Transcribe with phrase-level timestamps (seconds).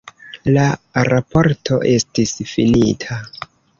[0.53, 0.63] La
[1.09, 3.19] raporto estis finita.